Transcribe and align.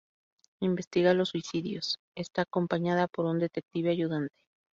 Investiga 0.61 1.13
los 1.13 1.29
suicidios; 1.29 1.99
está 2.15 2.41
acompañado 2.41 3.07
por 3.07 3.27
un 3.27 3.37
detective 3.37 3.91
ayudante. 3.91 4.33